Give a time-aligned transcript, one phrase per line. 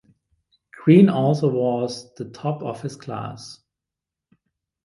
[0.71, 3.59] Green also was the top of his class.